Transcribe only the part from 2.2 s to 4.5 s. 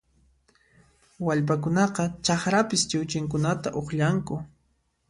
chakrapis chiwchinkunata uqllanku